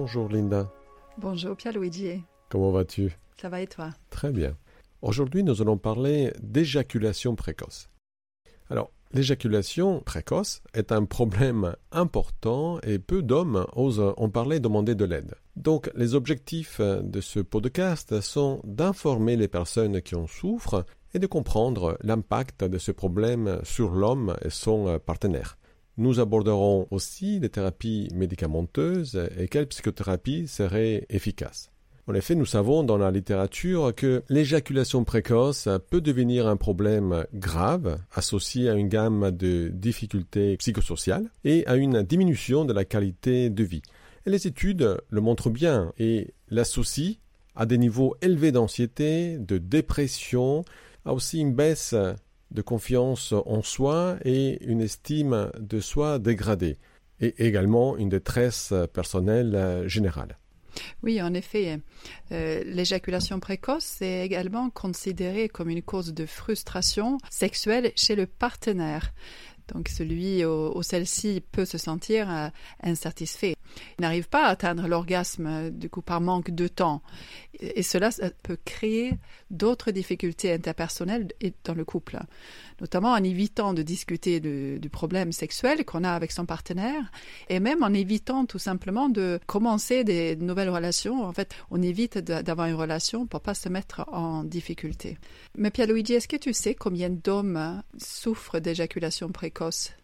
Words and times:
Bonjour 0.00 0.30
Linda. 0.30 0.72
Bonjour 1.18 1.54
Pierre-Luigi. 1.54 2.22
Comment 2.48 2.70
vas-tu? 2.70 3.18
Ça 3.36 3.50
va 3.50 3.60
et 3.60 3.66
toi? 3.66 3.90
Très 4.08 4.32
bien. 4.32 4.56
Aujourd'hui, 5.02 5.44
nous 5.44 5.60
allons 5.60 5.76
parler 5.76 6.32
d'éjaculation 6.40 7.36
précoce. 7.36 7.90
Alors, 8.70 8.90
l'éjaculation 9.12 10.00
précoce 10.00 10.62
est 10.72 10.90
un 10.90 11.04
problème 11.04 11.76
important 11.92 12.80
et 12.80 12.98
peu 12.98 13.22
d'hommes 13.22 13.66
osent 13.76 14.14
en 14.16 14.30
parler 14.30 14.56
et 14.56 14.60
demander 14.60 14.94
de 14.94 15.04
l'aide. 15.04 15.34
Donc, 15.56 15.90
les 15.94 16.14
objectifs 16.14 16.80
de 16.80 17.20
ce 17.20 17.40
podcast 17.40 18.22
sont 18.22 18.62
d'informer 18.64 19.36
les 19.36 19.48
personnes 19.48 20.00
qui 20.00 20.14
en 20.14 20.26
souffrent 20.26 20.86
et 21.12 21.18
de 21.18 21.26
comprendre 21.26 21.98
l'impact 22.00 22.64
de 22.64 22.78
ce 22.78 22.90
problème 22.90 23.60
sur 23.64 23.90
l'homme 23.90 24.34
et 24.42 24.50
son 24.50 24.98
partenaire. 25.04 25.58
Nous 26.00 26.18
aborderons 26.18 26.86
aussi 26.90 27.40
les 27.40 27.50
thérapies 27.50 28.08
médicamenteuses 28.14 29.20
et 29.36 29.48
quelle 29.48 29.66
psychothérapie 29.66 30.48
serait 30.48 31.04
efficace. 31.10 31.70
En 32.06 32.14
effet, 32.14 32.34
nous 32.34 32.46
savons 32.46 32.82
dans 32.84 32.96
la 32.96 33.10
littérature 33.10 33.94
que 33.94 34.22
l'éjaculation 34.30 35.04
précoce 35.04 35.68
peut 35.90 36.00
devenir 36.00 36.48
un 36.48 36.56
problème 36.56 37.26
grave 37.34 37.98
associé 38.12 38.70
à 38.70 38.76
une 38.76 38.88
gamme 38.88 39.30
de 39.30 39.68
difficultés 39.74 40.56
psychosociales 40.56 41.28
et 41.44 41.66
à 41.66 41.76
une 41.76 42.02
diminution 42.02 42.64
de 42.64 42.72
la 42.72 42.86
qualité 42.86 43.50
de 43.50 43.62
vie. 43.62 43.82
Les 44.24 44.46
études 44.46 44.96
le 45.10 45.20
montrent 45.20 45.50
bien 45.50 45.92
et 45.98 46.32
l'associent 46.48 47.16
à 47.54 47.66
des 47.66 47.76
niveaux 47.76 48.16
élevés 48.22 48.52
d'anxiété, 48.52 49.36
de 49.36 49.58
dépression, 49.58 50.64
à 51.04 51.12
aussi 51.12 51.40
une 51.40 51.52
baisse 51.52 51.94
de 52.50 52.62
confiance 52.62 53.32
en 53.32 53.62
soi 53.62 54.16
et 54.24 54.62
une 54.64 54.80
estime 54.80 55.50
de 55.58 55.80
soi 55.80 56.18
dégradée, 56.18 56.78
et 57.20 57.46
également 57.46 57.96
une 57.96 58.08
détresse 58.08 58.72
personnelle 58.92 59.84
générale. 59.86 60.36
Oui, 61.02 61.20
en 61.20 61.34
effet, 61.34 61.80
euh, 62.32 62.62
l'éjaculation 62.64 63.40
précoce 63.40 64.00
est 64.02 64.24
également 64.24 64.70
considérée 64.70 65.48
comme 65.48 65.70
une 65.70 65.82
cause 65.82 66.12
de 66.12 66.26
frustration 66.26 67.18
sexuelle 67.30 67.92
chez 67.96 68.14
le 68.14 68.26
partenaire. 68.26 69.12
Donc 69.72 69.88
celui 69.88 70.44
ou, 70.44 70.82
celle-ci 70.82 71.42
peut 71.52 71.64
se 71.64 71.78
sentir 71.78 72.30
euh, 72.30 72.48
insatisfait. 72.82 73.54
Il 73.98 74.02
n'arrive 74.02 74.28
pas 74.28 74.46
à 74.46 74.50
atteindre 74.50 74.88
l'orgasme 74.88 75.70
du 75.70 75.88
coup 75.88 76.02
par 76.02 76.20
manque 76.20 76.50
de 76.50 76.68
temps. 76.68 77.02
Et, 77.60 77.82
cela 77.82 78.10
peut 78.42 78.58
créer 78.64 79.18
d'autres 79.50 79.90
difficultés 79.90 80.52
interpersonnelles 80.52 81.28
dans 81.64 81.74
le 81.74 81.84
couple, 81.84 82.18
notamment 82.80 83.12
en 83.12 83.22
évitant 83.22 83.74
de 83.74 83.82
discuter 83.82 84.40
du 84.40 84.90
problème 84.90 85.32
sexuel 85.32 85.84
qu'on 85.84 86.04
a 86.04 86.12
avec 86.12 86.32
son 86.32 86.46
partenaire 86.46 87.10
et 87.48 87.60
même 87.60 87.82
en 87.82 87.92
évitant 87.92 88.46
tout 88.46 88.58
simplement 88.58 89.08
de 89.08 89.40
commencer 89.46 90.04
des 90.04 90.36
nouvelles 90.36 90.70
relations. 90.70 91.24
En 91.24 91.32
fait, 91.32 91.54
on 91.70 91.82
évite 91.82 92.18
d'avoir 92.18 92.68
une 92.68 92.74
relation 92.74 93.26
pour 93.26 93.40
pas 93.40 93.54
se 93.54 93.68
mettre 93.68 94.04
en 94.08 94.44
difficulté. 94.44 95.18
Mais 95.56 95.70
Pierre-Luigi, 95.70 96.14
est-ce 96.14 96.28
que 96.28 96.36
tu 96.36 96.52
sais 96.52 96.74
combien 96.74 97.10
d'hommes 97.10 97.82
souffrent 97.98 98.60
d'éjaculation 98.60 99.30
précoce? 99.30 99.90
euh, 99.90 99.99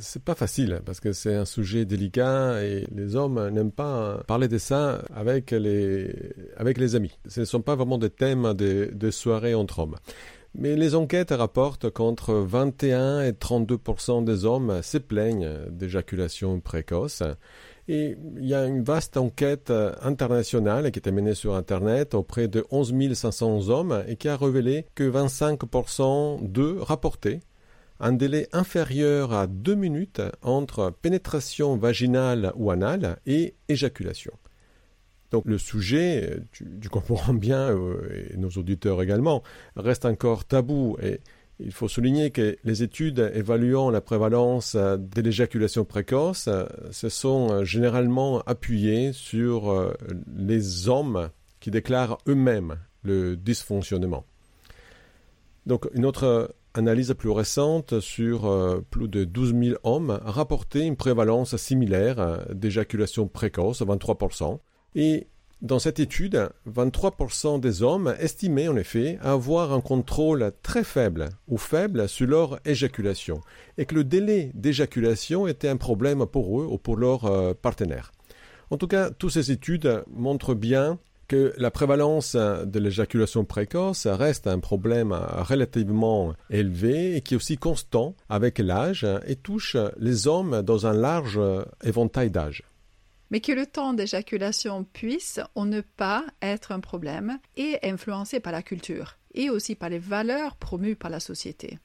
c'est 0.00 0.22
pas 0.22 0.34
facile 0.34 0.80
parce 0.84 1.00
que 1.00 1.12
c'est 1.12 1.34
un 1.34 1.44
sujet 1.44 1.84
délicat 1.84 2.62
et 2.62 2.86
les 2.94 3.16
hommes 3.16 3.48
n'aiment 3.50 3.72
pas 3.72 4.22
parler 4.26 4.48
de 4.48 4.58
ça 4.58 5.02
avec 5.14 5.50
les, 5.50 6.94
amis. 6.94 7.18
Ce 7.26 7.40
ne 7.40 7.44
sont 7.44 7.62
pas 7.62 7.76
vraiment 7.76 7.98
des 7.98 8.10
thèmes 8.10 8.54
de, 8.54 8.90
de 8.92 9.10
soirées 9.10 9.54
entre 9.54 9.80
hommes. 9.80 9.96
Mais 10.54 10.76
les 10.76 10.94
enquêtes 10.94 11.30
rapportent 11.30 11.90
qu'entre 11.90 12.34
21 12.34 13.22
et 13.22 13.32
32% 13.32 14.24
des 14.24 14.44
hommes 14.44 14.82
se 14.82 14.98
plaignent 14.98 15.50
d'éjaculation 15.70 16.60
précoce. 16.60 17.22
Et 17.86 18.16
il 18.36 18.46
y 18.46 18.54
a 18.54 18.66
une 18.66 18.82
vaste 18.82 19.16
enquête 19.16 19.72
internationale 20.02 20.90
qui 20.90 20.98
était 20.98 21.12
menée 21.12 21.34
sur 21.34 21.54
Internet 21.54 22.14
auprès 22.14 22.48
de 22.48 22.66
11 22.70 23.14
500 23.14 23.68
hommes 23.68 24.04
et 24.08 24.16
qui 24.16 24.28
a 24.28 24.36
révélé 24.36 24.86
que 24.94 25.04
25 25.04 25.60
d'eux 26.42 26.78
rapportaient 26.80 27.40
un 28.00 28.12
délai 28.12 28.48
inférieur 28.52 29.32
à 29.32 29.46
deux 29.46 29.74
minutes 29.74 30.22
entre 30.42 30.92
pénétration 31.02 31.76
vaginale 31.76 32.52
ou 32.56 32.70
anale 32.70 33.18
et 33.26 33.54
éjaculation. 33.68 34.32
Donc 35.30 35.44
le 35.46 35.58
sujet, 35.58 36.40
tu, 36.52 36.88
comprends 36.88 37.34
bien, 37.34 37.70
euh, 37.70 38.30
et 38.32 38.36
nos 38.36 38.50
auditeurs 38.50 39.02
également, 39.02 39.42
reste 39.76 40.04
encore 40.04 40.44
tabou 40.44 40.96
et 41.02 41.20
il 41.60 41.72
faut 41.72 41.88
souligner 41.88 42.30
que 42.30 42.56
les 42.62 42.84
études 42.84 43.32
évaluant 43.34 43.90
la 43.90 44.00
prévalence 44.00 44.76
de 44.76 45.20
l'éjaculation 45.20 45.84
précoce 45.84 46.46
euh, 46.46 46.66
se 46.92 47.08
sont 47.08 47.50
euh, 47.50 47.64
généralement 47.64 48.40
appuyées 48.42 49.12
sur 49.12 49.92
les 50.36 50.88
hommes 50.88 51.30
qui 51.60 51.70
déclarent 51.70 52.18
eux-mêmes 52.28 52.76
le 53.02 53.36
dysfonctionnement. 53.36 54.24
Donc 55.66 55.86
une 55.92 56.06
autre 56.06 56.54
analyse 56.74 57.14
plus 57.16 57.30
récente 57.30 58.00
sur 58.00 58.46
euh, 58.46 58.84
plus 58.90 59.08
de 59.08 59.24
12 59.24 59.54
000 59.54 59.78
hommes 59.82 60.20
a 60.24 60.30
rapporté 60.30 60.80
une 60.80 60.96
prévalence 60.96 61.56
similaire 61.56 62.18
euh, 62.18 62.38
d'éjaculation 62.52 63.26
précoce, 63.26 63.82
23%. 63.82 64.58
Et 64.94 65.26
dans 65.60 65.80
cette 65.80 65.98
étude, 65.98 66.48
23% 66.68 67.58
des 67.58 67.82
hommes 67.82 68.14
estimaient 68.20 68.68
en 68.68 68.76
effet 68.76 69.18
avoir 69.20 69.72
un 69.72 69.80
contrôle 69.80 70.52
très 70.62 70.84
faible 70.84 71.30
ou 71.48 71.56
faible 71.56 72.08
sur 72.08 72.28
leur 72.28 72.60
éjaculation 72.64 73.40
et 73.76 73.84
que 73.84 73.96
le 73.96 74.04
délai 74.04 74.52
d'éjaculation 74.54 75.48
était 75.48 75.68
un 75.68 75.76
problème 75.76 76.26
pour 76.26 76.60
eux 76.60 76.66
ou 76.70 76.78
pour 76.78 76.96
leur 76.96 77.24
euh, 77.24 77.54
partenaire. 77.60 78.12
En 78.70 78.76
tout 78.76 78.86
cas, 78.86 79.10
toutes 79.10 79.32
ces 79.32 79.50
études 79.50 80.04
montrent 80.14 80.54
bien 80.54 80.98
que 81.28 81.52
la 81.58 81.70
prévalence 81.70 82.34
de 82.34 82.78
l'éjaculation 82.78 83.44
précoce 83.44 84.06
reste 84.06 84.46
un 84.46 84.58
problème 84.58 85.12
relativement 85.12 86.34
élevé 86.50 87.16
et 87.16 87.20
qui 87.20 87.34
est 87.34 87.36
aussi 87.36 87.58
constant 87.58 88.16
avec 88.28 88.58
l'âge 88.58 89.06
et 89.26 89.36
touche 89.36 89.76
les 89.98 90.26
hommes 90.26 90.62
dans 90.62 90.86
un 90.86 90.94
large 90.94 91.40
éventail 91.84 92.30
d'âge. 92.30 92.64
Mais 93.30 93.40
que 93.40 93.52
le 93.52 93.66
temps 93.66 93.92
d'éjaculation 93.92 94.84
puisse 94.84 95.40
ou 95.54 95.66
ne 95.66 95.82
pas 95.82 96.24
être 96.40 96.72
un 96.72 96.80
problème 96.80 97.38
et 97.56 97.78
influencé 97.82 98.40
par 98.40 98.52
la 98.52 98.62
culture 98.62 99.18
et 99.34 99.50
aussi 99.50 99.74
par 99.74 99.90
les 99.90 99.98
valeurs 99.98 100.56
promues 100.56 100.96
par 100.96 101.10
la 101.10 101.20
société. 101.20 101.78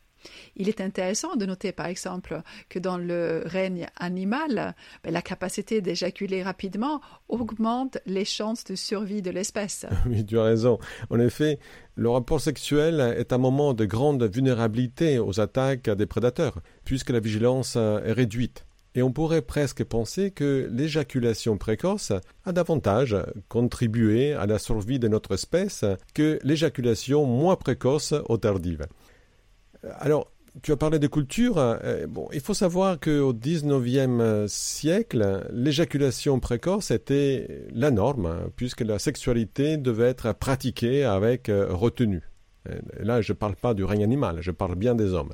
Il 0.56 0.70
est 0.70 0.82
intéressant 0.82 1.36
de 1.36 1.46
noter 1.46 1.72
par 1.72 1.88
exemple 1.88 2.42
que 2.70 2.80
dans 2.80 2.98
le 2.98 3.44
règne 3.46 3.88
animal, 3.98 4.76
ben, 5.04 5.14
la 5.14 5.22
capacité 5.22 5.82
d'éjaculer 5.82 6.44
rapidement 6.44 7.02
augmente 7.30 7.98
les 8.06 8.26
chances 8.26 8.64
de 8.64 8.76
survie 8.76 9.22
de 9.22 9.32
l'espèce. 9.32 9.86
Oui, 10.06 10.26
tu 10.26 10.38
as 10.38 10.44
raison. 10.44 10.80
En 11.10 11.20
effet, 11.20 11.60
le 11.96 12.10
rapport 12.10 12.42
sexuel 12.42 13.00
est 13.18 13.32
un 13.32 13.38
moment 13.38 13.74
de 13.74 13.86
grande 13.86 14.24
vulnérabilité 14.24 15.18
aux 15.18 15.40
attaques 15.40 15.90
des 15.90 16.06
prédateurs, 16.06 16.60
puisque 16.84 17.10
la 17.10 17.20
vigilance 17.20 17.78
est 17.78 18.12
réduite. 18.12 18.66
Et 18.96 19.02
on 19.02 19.12
pourrait 19.12 19.42
presque 19.42 19.84
penser 19.84 20.30
que 20.32 20.70
l'éjaculation 20.72 21.58
précoce 21.58 22.12
a 22.46 22.52
davantage 22.52 23.18
contribué 23.50 24.34
à 24.34 24.46
la 24.46 24.60
survie 24.60 25.00
de 25.00 25.08
notre 25.08 25.34
espèce 25.34 25.84
que 26.14 26.38
l'éjaculation 26.44 27.26
moins 27.26 27.56
précoce 27.56 28.14
ou 28.30 28.38
tardive. 28.38 28.86
Alors, 30.00 30.32
tu 30.62 30.72
as 30.72 30.78
parlé 30.78 31.00
de 31.00 31.08
culture. 31.08 31.58
Euh, 31.58 32.08
bon, 32.08 32.28
il 32.32 32.40
faut 32.40 32.54
savoir 32.54 33.00
qu'au 33.00 33.34
XIXe 33.34 34.52
siècle, 34.52 35.48
l'éjaculation 35.52 36.40
précoce 36.40 36.92
était 36.92 37.68
la 37.74 37.92
norme, 37.92 38.28
hein, 38.28 38.50
puisque 38.56 38.82
la 38.82 39.00
sexualité 39.00 39.78
devait 39.78 40.10
être 40.10 40.34
pratiquée 40.34 41.04
avec 41.04 41.50
euh, 41.50 41.68
retenue. 41.70 42.22
là, 43.00 43.22
je 43.22 43.34
ne 43.34 43.38
parle 43.38 43.56
pas 43.56 43.74
du 43.74 43.84
règne 43.84 44.04
animal, 44.04 44.38
je 44.42 44.52
parle 44.52 44.76
bien 44.76 44.96
des 44.96 45.14
hommes. 45.14 45.34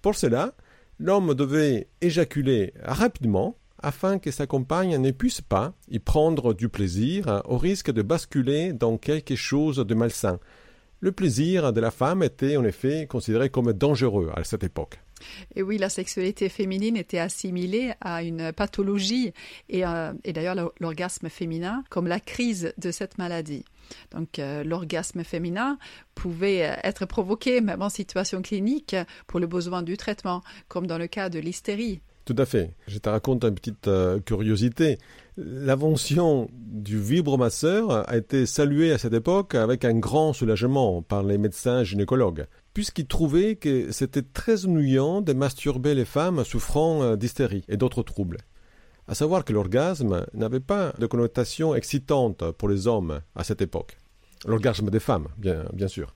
Pour 0.00 0.14
cela, 0.14 0.54
l'homme 0.98 1.34
devait 1.34 1.88
éjaculer 2.00 2.72
rapidement 2.82 3.56
afin 3.82 4.18
que 4.18 4.30
sa 4.30 4.46
compagne 4.46 4.96
ne 4.96 5.10
puisse 5.10 5.40
pas 5.40 5.74
y 5.88 5.98
prendre 5.98 6.54
du 6.54 6.68
plaisir 6.68 7.42
au 7.46 7.58
risque 7.58 7.90
de 7.90 8.02
basculer 8.02 8.72
dans 8.72 8.96
quelque 8.96 9.34
chose 9.34 9.78
de 9.78 9.94
malsain, 9.94 10.38
le 11.02 11.10
plaisir 11.10 11.72
de 11.72 11.80
la 11.80 11.90
femme 11.90 12.22
était 12.22 12.56
en 12.56 12.64
effet 12.64 13.06
considéré 13.08 13.50
comme 13.50 13.72
dangereux 13.72 14.30
à 14.34 14.44
cette 14.44 14.62
époque. 14.62 15.00
Et 15.56 15.62
oui, 15.62 15.76
la 15.76 15.88
sexualité 15.88 16.48
féminine 16.48 16.96
était 16.96 17.18
assimilée 17.18 17.92
à 18.00 18.22
une 18.22 18.52
pathologie 18.52 19.32
et, 19.68 19.84
euh, 19.84 20.12
d'ailleurs 20.24 20.72
l'orgasme 20.80 21.28
féminin 21.28 21.84
comme 21.90 22.06
la 22.06 22.20
crise 22.20 22.72
de 22.78 22.90
cette 22.92 23.18
maladie. 23.18 23.64
Donc 24.12 24.38
euh, 24.38 24.62
l'orgasme 24.62 25.24
féminin 25.24 25.76
pouvait 26.14 26.70
euh, 26.70 26.74
être 26.84 27.04
provoqué 27.04 27.60
même 27.60 27.82
en 27.82 27.88
situation 27.88 28.40
clinique 28.40 28.96
pour 29.26 29.40
le 29.40 29.48
besoin 29.48 29.82
du 29.82 29.96
traitement, 29.96 30.42
comme 30.68 30.86
dans 30.86 30.98
le 30.98 31.08
cas 31.08 31.28
de 31.28 31.40
l'hystérie. 31.40 32.00
Tout 32.24 32.36
à 32.38 32.46
fait. 32.46 32.70
Je 32.86 32.98
te 32.98 33.08
raconte 33.08 33.42
une 33.44 33.56
petite 33.56 33.90
curiosité. 34.24 34.98
L'invention 35.38 36.50
du 36.52 37.00
vibromasseur 37.00 38.06
a 38.06 38.16
été 38.18 38.44
saluée 38.44 38.92
à 38.92 38.98
cette 38.98 39.14
époque 39.14 39.54
avec 39.54 39.82
un 39.86 39.98
grand 39.98 40.34
soulagement 40.34 41.00
par 41.00 41.22
les 41.22 41.38
médecins 41.38 41.84
gynécologues, 41.84 42.46
puisqu'ils 42.74 43.06
trouvaient 43.06 43.56
que 43.56 43.90
c'était 43.92 44.20
très 44.20 44.66
ennuyant 44.66 45.22
de 45.22 45.32
masturber 45.32 45.94
les 45.94 46.04
femmes 46.04 46.44
souffrant 46.44 47.02
euh, 47.02 47.16
d'hystérie 47.16 47.64
et 47.68 47.78
d'autres 47.78 48.02
troubles. 48.02 48.38
à 49.08 49.14
savoir 49.14 49.44
que 49.44 49.52
l'orgasme 49.52 50.26
n'avait 50.34 50.60
pas 50.60 50.92
de 50.98 51.06
connotation 51.06 51.74
excitante 51.74 52.50
pour 52.52 52.68
les 52.68 52.86
hommes 52.86 53.20
à 53.34 53.42
cette 53.42 53.62
époque. 53.62 53.96
L'orgasme 54.46 54.90
des 54.90 55.00
femmes, 55.00 55.28
bien, 55.38 55.64
bien 55.72 55.88
sûr. 55.88 56.14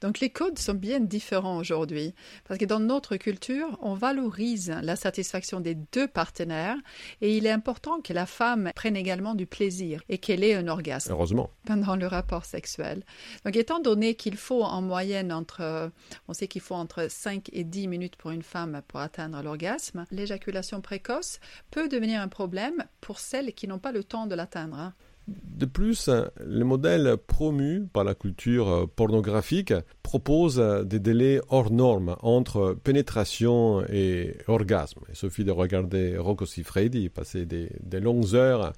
Donc 0.00 0.20
les 0.20 0.30
codes 0.30 0.58
sont 0.58 0.74
bien 0.74 1.00
différents 1.00 1.58
aujourd'hui 1.58 2.14
parce 2.46 2.58
que 2.58 2.64
dans 2.64 2.80
notre 2.80 3.16
culture, 3.16 3.78
on 3.80 3.94
valorise 3.94 4.74
la 4.82 4.96
satisfaction 4.96 5.60
des 5.60 5.74
deux 5.74 6.08
partenaires 6.08 6.76
et 7.20 7.36
il 7.36 7.46
est 7.46 7.50
important 7.50 8.00
que 8.00 8.12
la 8.12 8.26
femme 8.26 8.70
prenne 8.74 8.96
également 8.96 9.34
du 9.34 9.46
plaisir 9.46 10.02
et 10.08 10.18
qu'elle 10.18 10.44
ait 10.44 10.54
un 10.54 10.68
orgasme. 10.68 11.12
Heureusement. 11.12 11.50
Pendant 11.64 11.96
le 11.96 12.06
rapport 12.06 12.44
sexuel. 12.44 13.04
Donc 13.44 13.56
étant 13.56 13.80
donné 13.80 14.14
qu'il 14.14 14.36
faut 14.36 14.62
en 14.62 14.82
moyenne 14.82 15.32
entre, 15.32 15.90
on 16.28 16.32
sait 16.32 16.48
qu'il 16.48 16.60
faut 16.60 16.74
entre 16.74 17.08
5 17.10 17.50
et 17.52 17.64
10 17.64 17.88
minutes 17.88 18.16
pour 18.16 18.30
une 18.30 18.42
femme 18.42 18.82
pour 18.88 19.00
atteindre 19.00 19.42
l'orgasme, 19.42 20.04
l'éjaculation 20.10 20.80
précoce 20.80 21.40
peut 21.70 21.88
devenir 21.88 22.20
un 22.20 22.28
problème 22.28 22.84
pour 23.00 23.18
celles 23.18 23.52
qui 23.52 23.68
n'ont 23.68 23.78
pas 23.78 23.92
le 23.92 24.04
temps 24.04 24.26
de 24.26 24.34
l'atteindre. 24.34 24.92
De 25.28 25.66
plus, 25.66 26.10
les 26.44 26.64
modèles 26.64 27.16
promus 27.16 27.86
par 27.92 28.02
la 28.02 28.14
culture 28.14 28.88
pornographique 28.96 29.72
proposent 30.02 30.58
des 30.84 30.98
délais 30.98 31.40
hors 31.48 31.70
normes 31.70 32.16
entre 32.22 32.76
pénétration 32.82 33.84
et 33.88 34.36
orgasme. 34.48 35.00
Il 35.08 35.14
suffit 35.14 35.44
de 35.44 35.52
regarder 35.52 36.18
Rocco 36.18 36.44
Siffredi 36.44 37.08
passer 37.08 37.46
des, 37.46 37.70
des 37.80 38.00
longues 38.00 38.34
heures 38.34 38.72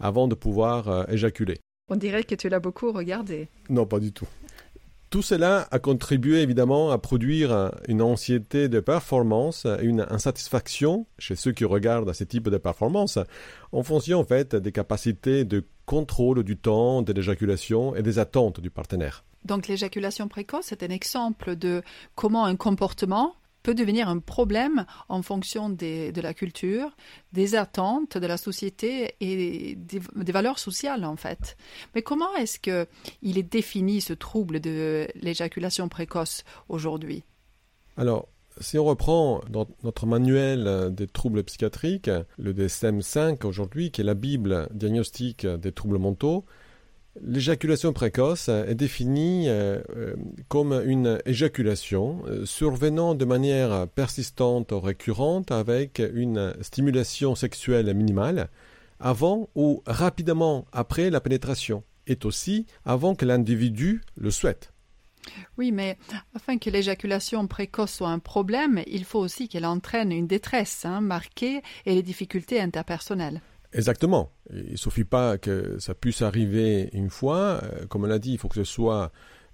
avant 0.00 0.28
de 0.28 0.34
pouvoir 0.34 1.10
éjaculer. 1.10 1.58
On 1.90 1.96
dirait 1.96 2.24
que 2.24 2.34
tu 2.34 2.48
l'as 2.48 2.60
beaucoup 2.60 2.90
regardé. 2.90 3.48
Non, 3.68 3.84
pas 3.84 4.00
du 4.00 4.12
tout. 4.12 4.28
Tout 5.12 5.20
cela 5.20 5.68
a 5.70 5.78
contribué 5.78 6.40
évidemment 6.40 6.90
à 6.90 6.96
produire 6.96 7.70
une 7.86 8.00
anxiété 8.00 8.70
de 8.70 8.80
performance, 8.80 9.66
une 9.82 10.06
insatisfaction 10.08 11.06
chez 11.18 11.36
ceux 11.36 11.52
qui 11.52 11.66
regardent 11.66 12.14
ce 12.14 12.24
type 12.24 12.48
de 12.48 12.56
performance, 12.56 13.18
en 13.72 13.82
fonction 13.82 14.20
en 14.20 14.24
fait 14.24 14.56
des 14.56 14.72
capacités 14.72 15.44
de 15.44 15.66
contrôle 15.92 16.42
du 16.42 16.56
temps 16.56 17.02
de 17.02 17.12
l'éjaculation 17.12 17.94
et 17.94 18.02
des 18.02 18.18
attentes 18.18 18.60
du 18.60 18.70
partenaire. 18.70 19.24
Donc 19.44 19.68
l'éjaculation 19.68 20.26
précoce 20.26 20.72
est 20.72 20.82
un 20.82 20.88
exemple 20.88 21.54
de 21.54 21.82
comment 22.14 22.46
un 22.46 22.56
comportement 22.56 23.34
peut 23.62 23.74
devenir 23.74 24.08
un 24.08 24.18
problème 24.18 24.86
en 25.10 25.20
fonction 25.20 25.68
de 25.68 26.18
la 26.18 26.32
culture, 26.32 26.96
des 27.34 27.56
attentes 27.56 28.16
de 28.16 28.26
la 28.26 28.38
société 28.38 29.16
et 29.20 29.76
des, 29.76 30.32
valeurs 30.32 30.58
sociales 30.58 31.04
en 31.04 31.16
fait. 31.16 31.58
Mais 31.94 32.00
comment 32.00 32.34
est-ce 32.36 32.58
que 32.58 32.86
il 33.20 33.36
est 33.36 33.42
défini 33.42 34.00
ce 34.00 34.14
trouble 34.14 34.60
de 34.60 35.06
l'éjaculation 35.14 35.90
précoce 35.90 36.42
aujourd'hui? 36.70 37.22
Alors, 37.98 38.28
si 38.60 38.78
on 38.78 38.84
reprend 38.84 39.40
dans 39.48 39.66
notre 39.82 40.06
manuel 40.06 40.90
des 40.94 41.06
troubles 41.06 41.42
psychiatriques, 41.44 42.10
le 42.38 42.52
DSM-5 42.52 43.46
aujourd'hui, 43.46 43.90
qui 43.90 44.00
est 44.00 44.04
la 44.04 44.14
Bible 44.14 44.68
diagnostique 44.72 45.46
des 45.46 45.72
troubles 45.72 45.98
mentaux, 45.98 46.44
L'éjaculation 47.20 47.92
précoce 47.92 48.48
est 48.48 48.74
définie 48.74 49.48
euh, 49.48 49.80
euh, 49.96 50.14
comme 50.48 50.72
une 50.72 51.18
éjaculation 51.26 52.22
euh, 52.26 52.46
survenant 52.46 53.14
de 53.14 53.26
manière 53.26 53.86
persistante 53.88 54.72
ou 54.72 54.80
récurrente 54.80 55.50
avec 55.50 56.00
une 56.14 56.54
stimulation 56.62 57.34
sexuelle 57.34 57.92
minimale 57.92 58.48
avant 58.98 59.50
ou 59.54 59.82
rapidement 59.84 60.64
après 60.72 61.10
la 61.10 61.20
pénétration, 61.20 61.82
et 62.06 62.18
aussi 62.24 62.66
avant 62.86 63.14
que 63.14 63.26
l'individu 63.26 64.00
le 64.16 64.30
souhaite. 64.30 64.71
Oui, 65.58 65.72
mais 65.72 65.98
afin 66.34 66.58
que 66.58 66.70
l'éjaculation 66.70 67.46
précoce 67.46 67.92
soit 67.94 68.08
un 68.08 68.18
problème, 68.18 68.82
il 68.86 69.04
faut 69.04 69.20
aussi 69.20 69.48
qu'elle 69.48 69.66
entraîne 69.66 70.12
une 70.12 70.26
détresse 70.26 70.84
hein, 70.84 71.00
marquée 71.00 71.62
et 71.86 71.94
les 71.94 72.02
difficultés 72.02 72.60
interpersonnelles. 72.60 73.40
Exactement. 73.72 74.30
Il 74.52 74.72
ne 74.72 74.76
suffit 74.76 75.04
pas 75.04 75.38
que 75.38 75.78
ça 75.78 75.94
puisse 75.94 76.22
arriver 76.22 76.90
une 76.92 77.10
fois. 77.10 77.60
Euh, 77.62 77.86
comme 77.86 78.04
on 78.04 78.06
l'a 78.06 78.18
dit, 78.18 78.32
il 78.32 78.38
faut 78.38 78.48
que 78.48 78.56
ce 78.56 78.64
soit 78.64 79.12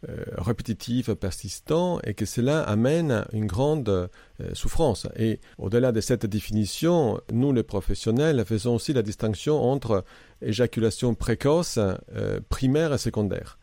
euh, 0.09 0.25
répétitif, 0.37 1.11
persistant, 1.13 2.01
et 2.03 2.15
que 2.15 2.25
cela 2.25 2.63
amène 2.63 3.25
une 3.33 3.47
grande 3.47 3.89
euh, 3.89 4.09
souffrance. 4.55 5.07
Et 5.17 5.41
au-delà 5.59 5.93
de 5.93 6.01
cette 6.01 6.27
définition, 6.27 7.21
nous 7.33 7.53
les 7.53 7.63
professionnels 7.63 8.45
faisons 8.45 8.75
aussi 8.75 8.93
la 8.93 9.03
distinction 9.03 9.63
entre 9.63 10.05
éjaculation 10.43 11.15
précoce, 11.15 11.79
primaire 12.49 12.93
et 12.93 12.99
secondaire. 12.99 13.59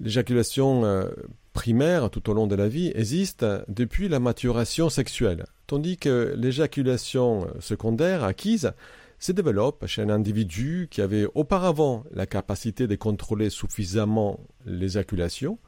L'éjaculation 0.00 1.08
primaire 1.52 2.10
tout 2.10 2.30
au 2.30 2.34
long 2.34 2.46
de 2.46 2.54
la 2.54 2.68
vie 2.68 2.92
existe 2.94 3.44
depuis 3.68 4.08
la 4.08 4.20
maturation 4.20 4.88
sexuelle, 4.88 5.44
tandis 5.66 5.96
que 5.96 6.34
l'éjaculation 6.36 7.46
secondaire 7.60 8.24
acquise 8.24 8.72
se 9.18 9.30
développe 9.30 9.86
chez 9.86 10.02
un 10.02 10.10
individu 10.10 10.88
qui 10.90 11.00
avait 11.00 11.26
auparavant 11.34 12.02
la 12.10 12.26
capacité 12.26 12.88
de 12.88 12.96
contrôler 12.96 13.50
suffisamment 13.50 14.40
l'éjaculation 14.66 15.58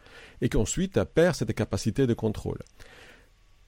et 0.41 0.49
qui 0.49 0.57
ensuite 0.57 1.03
perd 1.05 1.37
cette 1.37 1.55
capacité 1.55 2.09
de 2.09 2.15
contrôle. 2.15 2.59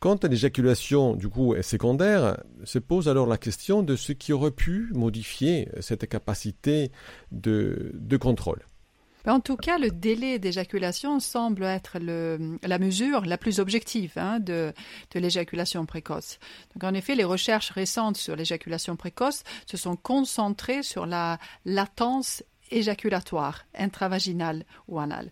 Quand 0.01 0.25
l'éjaculation, 0.25 1.15
du 1.15 1.29
coup, 1.29 1.55
est 1.55 1.63
secondaire, 1.63 2.43
se 2.65 2.79
pose 2.79 3.09
alors 3.09 3.27
la 3.27 3.39
question 3.39 3.83
de 3.83 3.97
ce 3.97 4.13
qui 4.13 4.33
aurait 4.33 4.51
pu 4.51 4.91
modifier 4.93 5.69
cette 5.81 6.09
capacité 6.09 6.91
de, 7.31 7.93
de 7.95 8.17
contrôle. 8.17 8.63
En 9.27 9.41
tout 9.41 9.57
cas, 9.57 9.79
le 9.79 9.91
délai 9.91 10.39
d'éjaculation 10.39 11.19
semble 11.19 11.65
être 11.65 11.99
la 11.99 12.79
mesure 12.79 13.23
la 13.23 13.37
plus 13.39 13.59
objective 13.59 14.13
hein, 14.17 14.39
de, 14.39 14.73
l'éjaculation 15.15 15.85
précoce. 15.85 16.39
En 16.81 16.95
effet, 16.95 17.15
les 17.15 17.25
recherches 17.25 17.71
récentes 17.71 18.17
sur 18.17 18.37
l'éjaculation 18.37 18.97
précoce 18.97 19.43
se 19.67 19.77
sont 19.77 19.97
concentrées 19.97 20.83
sur 20.83 21.07
la 21.07 21.39
latence 21.65 22.45
éjaculatoire, 22.71 23.65
intravaginale 23.77 24.65
ou 24.89 24.99
anale. 24.99 25.31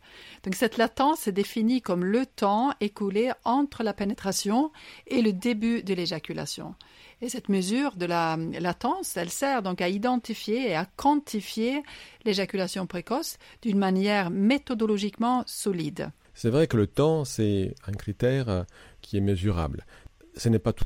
Cette 0.53 0.77
latence 0.77 1.27
est 1.27 1.33
définie 1.33 1.83
comme 1.83 2.05
le 2.05 2.27
temps 2.27 2.73
écoulé 2.81 3.33
entre 3.45 3.83
la 3.83 3.93
pénétration 3.93 4.71
et 5.07 5.23
le 5.23 5.33
début 5.33 5.83
de 5.83 5.95
l'éjaculation. 5.95 6.75
Et 7.25 7.31
cette 7.31 7.49
mesure 7.49 7.97
de 7.97 8.05
la 8.05 8.37
latence, 8.37 9.17
elle 9.17 9.31
sert 9.31 9.63
donc 9.63 9.81
à 9.81 9.89
identifier 9.89 10.69
et 10.69 10.75
à 10.75 10.85
quantifier 10.85 11.83
l'éjaculation 12.27 12.87
précoce 12.87 13.39
d'une 13.63 13.79
manière 13.79 14.29
méthodologiquement 14.29 15.43
solide. 15.47 16.11
C'est 16.35 16.51
vrai 16.51 16.67
que 16.67 16.77
le 16.77 16.87
temps, 16.87 17.25
c'est 17.25 17.77
un 17.87 17.93
critère 17.93 18.67
qui 19.01 19.17
est 19.17 19.23
mesurable. 19.23 19.87
Ce 20.37 20.51
n'est 20.51 20.59
pas 20.59 20.75
tout. 20.75 20.85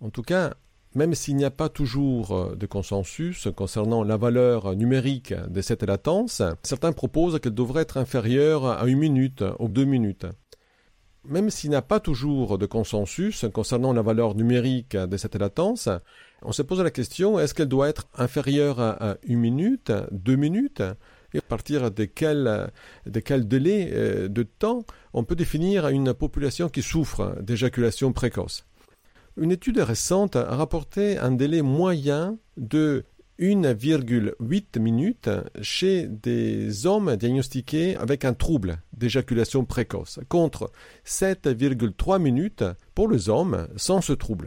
En 0.00 0.10
tout 0.10 0.22
cas, 0.22 0.54
même 0.94 1.16
s'il 1.16 1.34
n'y 1.34 1.44
a 1.44 1.50
pas 1.50 1.68
toujours 1.68 2.54
de 2.54 2.66
consensus 2.66 3.48
concernant 3.56 4.04
la 4.04 4.16
valeur 4.16 4.76
numérique 4.76 5.34
de 5.34 5.60
cette 5.62 5.82
latence, 5.82 6.42
certains 6.62 6.92
proposent 6.92 7.40
qu'elle 7.40 7.54
devrait 7.54 7.82
être 7.82 7.96
inférieure 7.96 8.66
à 8.66 8.86
une 8.86 9.00
minute 9.00 9.42
ou 9.58 9.66
deux 9.66 9.84
minutes 9.84 10.26
même 11.24 11.50
s'il 11.50 11.70
n'y 11.70 11.76
a 11.76 11.82
pas 11.82 12.00
toujours 12.00 12.58
de 12.58 12.66
consensus 12.66 13.44
concernant 13.52 13.92
la 13.92 14.02
valeur 14.02 14.34
numérique 14.34 14.96
de 14.96 15.16
cette 15.16 15.36
latence, 15.36 15.88
on 16.42 16.52
se 16.52 16.62
pose 16.62 16.80
la 16.80 16.90
question 16.90 17.38
est-ce 17.38 17.54
qu'elle 17.54 17.68
doit 17.68 17.88
être 17.88 18.08
inférieure 18.16 18.80
à 18.80 19.16
une 19.24 19.38
minute, 19.38 19.92
deux 20.10 20.36
minutes? 20.36 20.82
Et 21.34 21.38
à 21.38 21.42
partir 21.42 21.90
de 21.90 22.04
quel, 22.04 22.70
de 23.06 23.20
quel 23.20 23.48
délai 23.48 23.90
euh, 23.92 24.28
de 24.28 24.42
temps 24.42 24.84
on 25.14 25.24
peut 25.24 25.34
définir 25.34 25.88
une 25.88 26.12
population 26.12 26.68
qui 26.68 26.82
souffre 26.82 27.36
d'éjaculation 27.40 28.12
précoce? 28.12 28.66
Une 29.38 29.50
étude 29.50 29.78
récente 29.78 30.36
a 30.36 30.54
rapporté 30.56 31.16
un 31.16 31.30
délai 31.30 31.62
moyen 31.62 32.36
de 32.58 33.04
1,8 33.42 34.78
minutes 34.78 35.28
chez 35.62 36.06
des 36.06 36.86
hommes 36.86 37.16
diagnostiqués 37.16 37.96
avec 37.96 38.24
un 38.24 38.34
trouble 38.34 38.78
d'éjaculation 38.92 39.64
précoce, 39.64 40.20
contre 40.28 40.70
7,3 41.04 42.22
minutes 42.22 42.64
pour 42.94 43.08
les 43.08 43.28
hommes 43.28 43.66
sans 43.76 44.00
ce 44.00 44.12
trouble. 44.12 44.46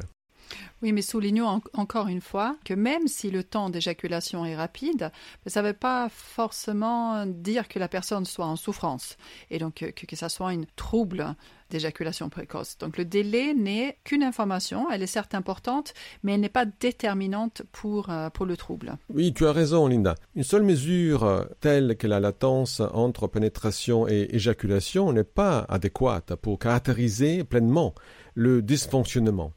Oui, 0.81 0.93
mais 0.93 1.01
soulignons 1.01 1.61
encore 1.73 2.07
une 2.07 2.21
fois 2.21 2.55
que 2.63 2.73
même 2.73 3.07
si 3.07 3.31
le 3.31 3.43
temps 3.43 3.69
d'éjaculation 3.69 4.45
est 4.45 4.55
rapide, 4.55 5.11
ça 5.45 5.61
ne 5.61 5.67
veut 5.67 5.73
pas 5.73 6.07
forcément 6.09 7.25
dire 7.25 7.67
que 7.67 7.79
la 7.79 7.89
personne 7.89 8.23
soit 8.23 8.45
en 8.45 8.55
souffrance 8.55 9.17
et 9.49 9.57
donc 9.57 9.75
que, 9.75 10.05
que, 10.05 10.15
ça 10.15 10.29
soit 10.29 10.49
un 10.49 10.61
trouble 10.75 11.35
d'éjaculation 11.75 12.29
précoce. 12.29 12.77
Donc 12.77 12.97
le 12.97 13.03
délai 13.03 13.53
n'est 13.53 13.97
qu'une 14.05 14.23
information, 14.23 14.89
elle 14.89 15.03
est 15.03 15.07
certes 15.07 15.35
importante, 15.35 15.93
mais 16.23 16.33
elle 16.33 16.39
n'est 16.39 16.47
pas 16.47 16.65
déterminante 16.65 17.63
pour, 17.73 18.09
euh, 18.09 18.29
le 18.45 18.55
trouble. 18.55 18.97
Oui, 19.09 19.33
tu 19.33 19.45
as 19.45 19.51
raison, 19.51 19.87
Linda. 19.87 20.15
Une 20.35 20.43
seule 20.43 20.63
mesure 20.63 21.23
euh, 21.23 21.43
telle 21.59 21.97
que 21.97 22.07
la 22.07 22.21
latence 22.21 22.81
entre 22.93 23.27
pénétration 23.27 24.07
et 24.07 24.29
éjaculation 24.31 25.11
n'est 25.11 25.25
pas 25.25 25.65
adéquate 25.67 26.35
pour 26.35 26.59
caractériser 26.59 27.43
pleinement 27.43 27.93
le 28.35 28.61
dysfonctionnement. 28.61 29.51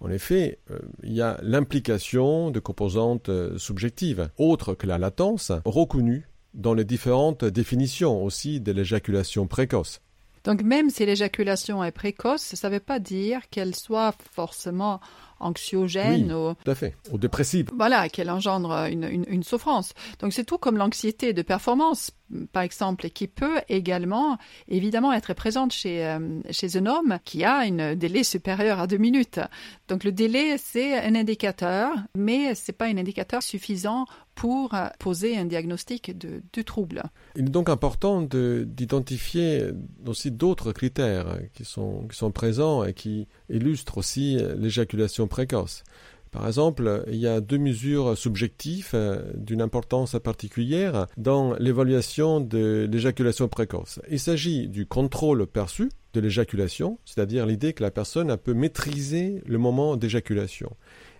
En 0.00 0.08
effet, 0.08 0.60
euh, 0.70 0.78
il 1.02 1.12
y 1.12 1.20
a 1.20 1.38
l'implication 1.42 2.50
de 2.50 2.60
composantes 2.60 3.30
subjectives, 3.58 4.30
autres 4.38 4.74
que 4.74 4.86
la 4.86 4.96
latence, 4.96 5.52
reconnues 5.66 6.28
dans 6.54 6.72
les 6.72 6.84
différentes 6.84 7.44
définitions 7.44 8.24
aussi 8.24 8.60
de 8.60 8.72
l'éjaculation 8.72 9.46
précoce. 9.46 10.00
Donc 10.44 10.62
même 10.62 10.90
si 10.90 11.04
l'éjaculation 11.06 11.82
est 11.84 11.92
précoce, 11.92 12.42
ça 12.54 12.68
ne 12.68 12.74
veut 12.74 12.80
pas 12.80 12.98
dire 12.98 13.48
qu'elle 13.50 13.74
soit 13.74 14.14
forcément 14.32 15.00
anxiogène 15.40 16.32
ou, 16.32 16.54
tout 16.64 16.70
à 16.70 16.74
fait, 16.74 16.96
ou 17.10 17.18
dépressive. 17.18 17.70
Voilà, 17.76 18.08
qu'elle 18.08 18.30
engendre 18.30 18.72
une, 18.90 19.24
une, 19.28 19.42
souffrance. 19.42 19.94
Donc 20.20 20.32
c'est 20.32 20.44
tout 20.44 20.58
comme 20.58 20.76
l'anxiété 20.76 21.32
de 21.32 21.42
performance, 21.42 22.10
par 22.52 22.62
exemple, 22.62 23.08
qui 23.10 23.28
peut 23.28 23.60
également 23.68 24.38
évidemment 24.68 25.12
être 25.12 25.34
présente 25.34 25.72
chez, 25.72 26.04
euh, 26.04 26.40
chez 26.50 26.76
un 26.76 26.86
homme 26.86 27.18
qui 27.24 27.44
a 27.44 27.58
un 27.58 27.94
délai 27.94 28.24
supérieur 28.24 28.80
à 28.80 28.86
deux 28.86 28.96
minutes. 28.96 29.40
Donc 29.88 30.04
le 30.04 30.12
délai, 30.12 30.58
c'est 30.58 30.98
un 30.98 31.14
indicateur, 31.14 31.92
mais 32.16 32.54
ce 32.54 32.70
n'est 32.70 32.76
pas 32.76 32.86
un 32.86 32.96
indicateur 32.96 33.42
suffisant 33.42 34.06
pour 34.38 34.72
poser 35.00 35.36
un 35.36 35.46
diagnostic 35.46 36.16
de, 36.16 36.42
de 36.52 36.62
trouble. 36.62 37.02
Il 37.34 37.46
est 37.46 37.50
donc 37.50 37.68
important 37.68 38.22
d'identifier 38.22 39.64
aussi 40.06 40.30
d'autres 40.30 40.70
critères 40.70 41.40
qui 41.54 41.64
sont, 41.64 42.06
qui 42.06 42.16
sont 42.16 42.30
présents 42.30 42.84
et 42.84 42.94
qui 42.94 43.26
illustrent 43.50 43.98
aussi 43.98 44.38
l'éjaculation 44.56 45.26
précoce. 45.26 45.82
Par 46.30 46.46
exemple, 46.46 47.04
il 47.08 47.16
y 47.16 47.26
a 47.26 47.40
deux 47.40 47.58
mesures 47.58 48.16
subjectives 48.16 48.90
euh, 48.94 49.22
d'une 49.34 49.62
importance 49.62 50.16
particulière 50.22 51.06
dans 51.16 51.54
l'évaluation 51.54 52.40
de 52.40 52.88
l'éjaculation 52.90 53.48
précoce. 53.48 54.00
Il 54.10 54.20
s'agit 54.20 54.68
du 54.68 54.86
contrôle 54.86 55.46
perçu 55.46 55.90
de 56.12 56.20
l'éjaculation, 56.20 56.98
c'est-à-dire 57.04 57.46
l'idée 57.46 57.72
que 57.72 57.82
la 57.82 57.90
personne 57.90 58.36
peut 58.36 58.54
maîtriser 58.54 59.42
le 59.46 59.58
moment 59.58 59.96
d'éjaculation 59.96 60.76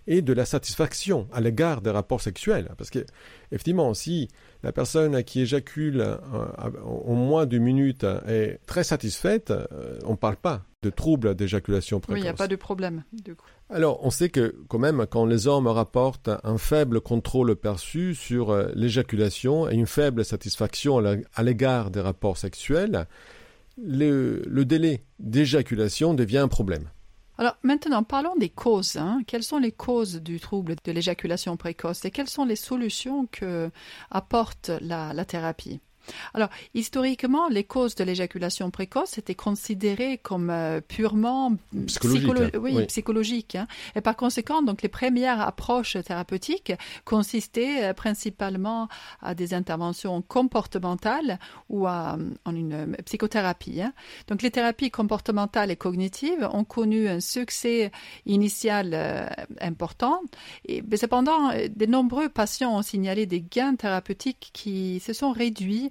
et 0.09 0.23
de 0.23 0.33
la 0.33 0.43
satisfaction 0.43 1.27
à 1.31 1.39
l'égard 1.39 1.81
des 1.81 1.91
rapports 1.91 2.19
sexuels. 2.19 2.71
Parce 2.77 2.89
que, 2.89 3.05
effectivement, 3.51 3.93
si 3.93 4.27
la 4.63 4.71
personne 4.71 5.23
qui 5.23 5.41
éjacule 5.41 6.03
en 6.83 7.13
moins 7.13 7.45
d'une 7.45 7.61
minute 7.61 8.05
est 8.27 8.59
très 8.65 8.83
satisfaite, 8.83 9.51
euh, 9.51 9.99
on 10.03 10.11
ne 10.11 10.17
parle 10.17 10.35
pas 10.35 10.65
de 10.81 10.89
troubles 10.89 11.35
d'éjaculation 11.35 11.99
précoce. 11.99 12.15
Oui, 12.15 12.21
il 12.21 12.23
n'y 12.23 12.29
a 12.29 12.33
pas 12.33 12.47
de 12.47 12.55
problème. 12.55 13.03
Alors, 13.69 14.03
on 14.03 14.09
sait 14.09 14.29
que 14.29 14.55
quand 14.67 14.79
même, 14.79 15.05
quand 15.07 15.25
les 15.25 15.45
hommes 15.45 15.67
rapportent 15.67 16.31
un 16.43 16.57
faible 16.57 17.01
contrôle 17.01 17.55
perçu 17.55 18.15
sur 18.15 18.49
euh, 18.49 18.69
l'éjaculation 18.73 19.69
et 19.69 19.75
une 19.75 19.85
faible 19.85 20.25
satisfaction 20.25 20.97
à 21.35 21.43
l'égard 21.43 21.91
des 21.91 22.01
rapports 22.01 22.37
sexuels, 22.37 23.05
le 23.77 24.63
délai 24.63 25.03
d'éjaculation 25.19 26.15
devient 26.15 26.39
un 26.39 26.47
problème. 26.47 26.89
Alors 27.39 27.55
maintenant, 27.63 28.03
parlons 28.03 28.35
des 28.35 28.49
causes. 28.49 28.97
Hein. 28.97 29.21
Quelles 29.25 29.43
sont 29.43 29.59
les 29.59 29.71
causes 29.71 30.15
du 30.15 30.41
trouble 30.41 30.75
de 30.83 30.91
l'éjaculation 30.91 31.55
précoce 31.55 32.03
et 32.03 32.11
quelles 32.11 32.29
sont 32.29 32.43
les 32.43 32.57
solutions 32.57 33.27
que 33.31 33.71
apporte 34.11 34.71
la 34.81 35.23
thérapie? 35.23 35.79
Alors, 36.33 36.49
historiquement, 36.73 37.47
les 37.49 37.63
causes 37.63 37.95
de 37.95 38.03
l'éjaculation 38.03 38.71
précoce 38.71 39.17
étaient 39.17 39.35
considérées 39.35 40.17
comme 40.17 40.49
euh, 40.49 40.81
purement 40.81 41.55
psychologiques. 42.87 43.55
Hein. 43.55 43.67
Et 43.95 44.01
par 44.01 44.15
conséquent, 44.15 44.61
donc, 44.61 44.81
les 44.81 44.89
premières 44.89 45.41
approches 45.41 45.97
thérapeutiques 46.03 46.73
consistaient 47.05 47.89
euh, 47.89 47.93
principalement 47.93 48.87
à 49.21 49.35
des 49.35 49.53
interventions 49.53 50.21
comportementales 50.21 51.39
ou 51.69 51.87
à, 51.87 52.17
en 52.45 52.55
une 52.55 52.73
euh, 52.73 52.85
psychothérapie. 53.05 53.81
Hein. 53.81 53.93
Donc, 54.27 54.41
les 54.41 54.51
thérapies 54.51 54.91
comportementales 54.91 55.71
et 55.71 55.75
cognitives 55.75 56.47
ont 56.51 56.63
connu 56.63 57.07
un 57.07 57.19
succès 57.19 57.91
initial 58.25 59.29
important. 59.61 60.21
Et, 60.65 60.81
mais 60.81 60.97
cependant, 60.97 61.51
de 61.51 61.85
nombreux 61.85 62.29
patients 62.29 62.77
ont 62.77 62.81
signalé 62.81 63.25
des 63.25 63.41
gains 63.41 63.75
thérapeutiques 63.75 64.49
qui 64.53 64.99
se 64.99 65.13
sont 65.13 65.31
réduits 65.31 65.89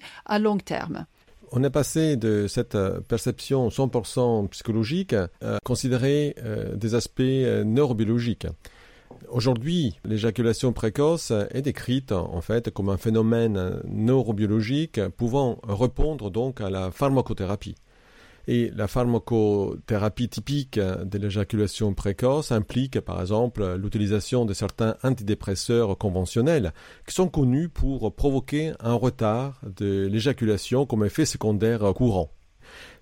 On 1.50 1.64
est 1.64 1.70
passé 1.70 2.16
de 2.16 2.46
cette 2.46 2.74
euh, 2.74 3.00
perception 3.00 3.68
100% 3.68 4.48
psychologique 4.48 5.14
à 5.14 5.58
considérer 5.64 6.34
euh, 6.44 6.76
des 6.76 6.94
aspects 6.94 7.20
euh, 7.20 7.64
neurobiologiques. 7.64 8.46
Aujourd'hui, 9.30 9.98
l'éjaculation 10.04 10.74
précoce 10.74 11.32
est 11.50 11.62
décrite 11.62 12.12
en 12.12 12.40
fait 12.42 12.70
comme 12.70 12.90
un 12.90 12.98
phénomène 12.98 13.80
neurobiologique 13.86 15.00
pouvant 15.16 15.58
répondre 15.66 16.30
donc 16.30 16.60
à 16.60 16.70
la 16.70 16.90
pharmacothérapie. 16.90 17.74
Et 18.50 18.72
la 18.74 18.88
pharmacothérapie 18.88 20.30
typique 20.30 20.78
de 20.78 21.18
l'éjaculation 21.18 21.92
précoce 21.92 22.50
implique 22.50 22.98
par 22.98 23.20
exemple 23.20 23.74
l'utilisation 23.74 24.46
de 24.46 24.54
certains 24.54 24.96
antidépresseurs 25.02 25.98
conventionnels 25.98 26.72
qui 27.06 27.14
sont 27.14 27.28
connus 27.28 27.68
pour 27.68 28.14
provoquer 28.14 28.72
un 28.80 28.94
retard 28.94 29.60
de 29.76 30.08
l'éjaculation 30.10 30.86
comme 30.86 31.04
effet 31.04 31.26
secondaire 31.26 31.92
courant. 31.94 32.30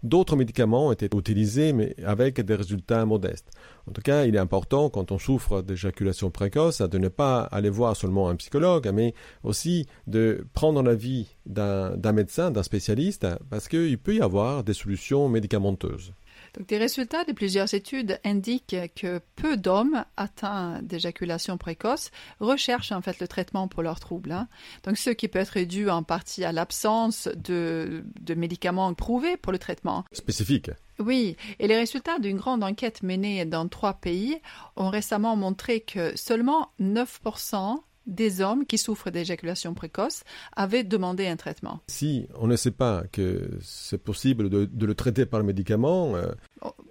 D'autres 0.02 0.36
médicaments 0.36 0.92
été 0.92 1.08
utilisés, 1.16 1.72
mais 1.72 1.94
avec 2.04 2.40
des 2.40 2.54
résultats 2.54 3.04
modestes. 3.04 3.50
En 3.88 3.92
tout 3.92 4.02
cas, 4.02 4.24
il 4.24 4.34
est 4.34 4.38
important, 4.38 4.90
quand 4.90 5.12
on 5.12 5.18
souffre 5.18 5.62
d'éjaculation 5.62 6.30
précoce, 6.30 6.80
de 6.80 6.98
ne 6.98 7.08
pas 7.08 7.40
aller 7.42 7.70
voir 7.70 7.96
seulement 7.96 8.28
un 8.28 8.36
psychologue, 8.36 8.90
mais 8.92 9.14
aussi 9.42 9.86
de 10.06 10.46
prendre 10.52 10.82
l'avis 10.82 11.36
d'un 11.46 12.12
médecin, 12.12 12.50
d'un 12.50 12.62
spécialiste, 12.62 13.26
parce 13.50 13.68
qu'il 13.68 13.98
peut 13.98 14.16
y 14.16 14.20
avoir 14.20 14.64
des 14.64 14.74
solutions 14.74 15.28
médicamenteuses 15.28 16.12
des 16.60 16.78
résultats 16.78 17.25
de 17.25 17.32
plusieurs 17.32 17.75
études 17.75 18.18
indiquent 18.25 18.76
que 18.94 19.20
peu 19.36 19.56
d'hommes 19.56 20.04
atteints 20.16 20.80
d'éjaculation 20.82 21.58
précoce 21.58 22.10
recherchent 22.40 22.92
en 22.92 23.02
fait 23.02 23.20
le 23.20 23.28
traitement 23.28 23.68
pour 23.68 23.82
leurs 23.82 24.00
troubles. 24.00 24.32
Hein. 24.32 24.48
Donc 24.84 24.96
ce 24.96 25.10
qui 25.10 25.28
peut 25.28 25.38
être 25.38 25.58
dû 25.60 25.90
en 25.90 26.02
partie 26.02 26.44
à 26.44 26.52
l'absence 26.52 27.28
de, 27.36 28.04
de 28.20 28.34
médicaments 28.34 28.92
prouvés 28.94 29.36
pour 29.36 29.52
le 29.52 29.58
traitement. 29.58 30.04
Spécifique. 30.12 30.70
Oui, 30.98 31.36
et 31.58 31.68
les 31.68 31.76
résultats 31.76 32.18
d'une 32.18 32.38
grande 32.38 32.64
enquête 32.64 33.02
menée 33.02 33.44
dans 33.44 33.68
trois 33.68 33.94
pays 33.94 34.40
ont 34.76 34.88
récemment 34.88 35.36
montré 35.36 35.80
que 35.80 36.16
seulement 36.16 36.70
9% 36.80 37.80
des 38.06 38.40
hommes 38.40 38.66
qui 38.66 38.78
souffrent 38.78 39.10
d'éjaculation 39.10 39.75
précoce 39.75 40.22
avaient 40.54 40.84
demandé 40.84 41.26
un 41.26 41.36
traitement. 41.36 41.80
Si 41.88 42.26
on 42.36 42.46
ne 42.46 42.56
sait 42.56 42.70
pas 42.70 43.04
que 43.12 43.50
c'est 43.62 44.02
possible 44.02 44.48
de, 44.48 44.86
le 44.86 44.94
traiter 44.94 45.26
par 45.26 45.40
le 45.40 45.46
médicament, 45.46 46.14
euh, 46.16 46.26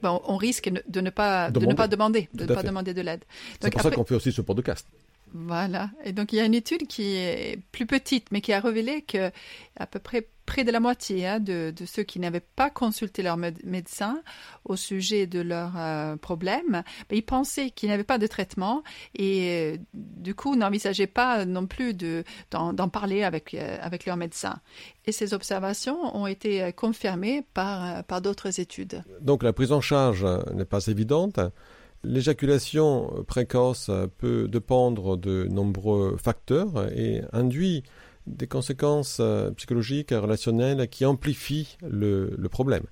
ben, 0.01 0.19
on 0.25 0.38
risque 0.38 0.72
de 0.88 1.01
ne 1.01 1.10
pas, 1.10 1.51
demander. 1.51 1.65
de 1.65 1.72
ne 1.72 1.77
pas 1.77 1.88
demander, 1.88 2.29
de 2.34 2.45
ne 2.45 2.53
pas 2.53 2.63
demander 2.63 2.93
de 2.93 3.01
l'aide. 3.01 3.24
C'est 3.62 3.72
pour 3.72 3.81
ça 3.81 3.91
qu'on 3.91 4.05
fait 4.05 4.15
aussi 4.15 4.31
ce 4.31 4.41
podcast. 4.41 4.88
Voilà. 5.34 5.89
Et 6.03 6.13
donc 6.13 6.31
il 6.31 6.38
y 6.38 6.39
a 6.39 6.45
une 6.45 6.53
étude 6.53 6.88
qui 6.88 7.15
est 7.15 7.60
plus 7.72 7.86
petite, 7.86 8.31
mais 8.31 8.41
qui 8.41 8.53
a 8.53 8.60
révélé 8.60 9.01
que 9.01 9.31
à 9.77 9.86
peu 9.86 10.00
près 10.00 10.27
près 10.46 10.64
de 10.64 10.72
la 10.72 10.80
moitié 10.80 11.28
hein, 11.28 11.40
de, 11.40 11.74
ceux 11.86 12.04
qui 12.04 12.20
n'avaient 12.20 12.40
pas 12.40 12.70
consulté 12.70 13.24
leur 13.24 13.38
médecin 13.38 14.22
au 14.64 14.75
sujet 14.75 15.28
de 15.28 15.40
leurs 15.40 15.78
euh, 15.78 16.16
problèmes, 16.16 16.84
ils 17.12 17.25
pensaient 17.25 17.70
qu'ils 17.70 17.90
n'avaient 17.90 18.04
pas 18.04 18.18
de 18.18 18.28
traitement 18.28 18.84
et 19.16 19.75
euh, 19.75 19.78
du 19.94 20.36
coup 20.36 20.56
n'envisageaient 20.56 21.08
pas 21.08 21.46
non 21.46 21.68
plus 21.68 21.94
d'en, 21.94 22.90
parler 22.90 23.24
avec, 23.24 23.54
euh, 23.54 23.78
avec 23.82 24.06
leur 24.06 24.18
médecin. 24.18 24.60
Et 25.06 25.12
ces 25.12 25.34
observations 25.34 26.16
ont 26.16 26.28
été 26.28 26.72
confirmées 26.74 27.46
par, 27.54 28.04
par 28.06 28.22
d'autres 28.22 28.60
études. 28.60 29.04
Donc 29.22 29.44
la 29.44 29.54
prise 29.54 29.72
en 29.72 29.82
charge 29.82 30.25
n'est 30.54 30.66
pas 30.66 30.88
évidente. 30.88 31.40
L'éjaculation 32.04 33.24
précoce 33.28 33.90
peut 34.20 34.48
dépendre 34.48 35.18
de 35.18 35.48
nombreux 35.50 36.18
facteurs 36.18 36.88
et 36.96 37.22
induit 37.34 37.84
des 38.27 38.48
conséquences 38.48 39.17
euh, 39.20 39.51
psychologiques 39.51 40.12
et 40.12 40.17
relationnelles 40.17 40.88
qui 40.89 41.05
amplifient 41.05 41.77
le, 41.82 42.29
problème. 42.50 42.84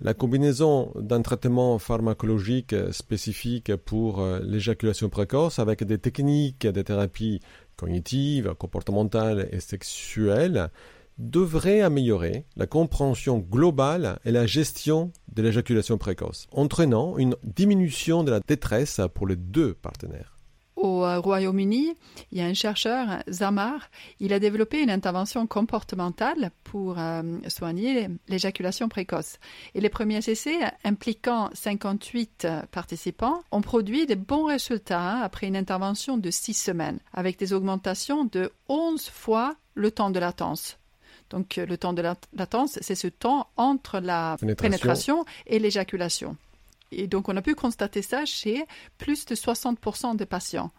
La 0.00 0.14
combinaison 0.14 0.92
d'un 0.94 1.22
traitement 1.22 1.78
pharmacologique 1.78 2.74
spécifique 2.92 3.74
pour 3.76 4.20
euh, 4.20 4.40
l'éjaculation 4.42 5.08
précoce 5.08 5.58
avec 5.58 5.84
des 5.84 5.98
techniques 5.98 6.66
de 6.66 6.82
thérapie 6.82 7.40
cognitive, 7.76 8.54
comportementale 8.58 9.48
et 9.52 9.60
sexuelle 9.60 10.70
devrait 11.18 11.82
améliorer 11.82 12.44
la 12.56 12.66
compréhension 12.66 13.38
globale 13.38 14.18
et 14.24 14.30
la 14.30 14.46
gestion 14.46 15.12
de 15.34 15.42
l'éjaculation 15.42 15.98
précoce, 15.98 16.46
entraînant 16.50 17.18
une 17.18 17.36
diminution 17.44 18.24
de 18.24 18.30
la 18.30 18.40
détresse 18.40 19.00
pour 19.14 19.26
les 19.26 19.36
deux 19.36 19.74
partenaires. 19.74 20.39
Au 20.80 21.04
euh, 21.04 21.20
Royaume-Uni, 21.20 21.94
il 22.32 22.38
y 22.38 22.40
a 22.40 22.46
un 22.46 22.54
chercheur, 22.54 23.22
Zamar, 23.30 23.90
il 24.18 24.32
a 24.32 24.38
développé 24.38 24.80
une 24.80 24.88
intervention 24.90 25.46
comportementale 25.46 26.50
pour 26.64 26.98
euh, 26.98 27.22
soigner 27.48 28.08
l'éjaculation 28.28 28.88
précoce. 28.88 29.38
Et 29.74 29.80
les 29.82 29.90
premiers 29.90 30.26
essais, 30.26 30.58
impliquant 30.84 31.50
58 31.52 32.46
participants, 32.70 33.42
ont 33.52 33.60
produit 33.60 34.06
de 34.06 34.14
bons 34.14 34.46
résultats 34.46 35.02
hein, 35.02 35.20
après 35.20 35.48
une 35.48 35.56
intervention 35.56 36.16
de 36.16 36.30
6 36.30 36.54
semaines, 36.54 36.98
avec 37.12 37.38
des 37.38 37.52
augmentations 37.52 38.24
de 38.24 38.50
11 38.68 39.10
fois 39.10 39.56
le 39.74 39.90
temps 39.90 40.10
de 40.10 40.18
latence. 40.18 40.78
Donc 41.30 41.58
euh, 41.58 41.66
le 41.66 41.78
temps 41.78 41.92
de 41.92 42.02
latence, 42.02 42.78
c'est 42.80 42.94
ce 42.94 43.08
temps 43.08 43.48
entre 43.56 44.00
la 44.00 44.36
pénétration, 44.38 45.24
et 45.46 45.58
l'éjaculation. 45.58 46.36
Et 46.92 47.06
donc 47.06 47.28
on 47.28 47.36
a 47.36 47.42
pu 47.42 47.54
constater 47.54 48.02
ça 48.02 48.24
chez 48.24 48.64
plus 48.98 49.24
de 49.26 49.34
60% 49.34 50.16
des 50.16 50.26
patients. 50.26 50.70